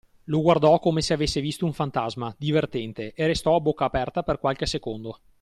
Lo 0.23 0.41
guardò 0.41 0.79
come 0.79 1.03
se 1.03 1.13
avesse 1.13 1.41
visto 1.41 1.63
un 1.63 1.73
fantasma, 1.73 2.33
divertente, 2.35 3.13
e 3.13 3.27
restò 3.27 3.53
a 3.55 3.59
bocca 3.59 3.85
aperta 3.85 4.23
per 4.23 4.39
qualche 4.39 4.65
secondo. 4.65 5.19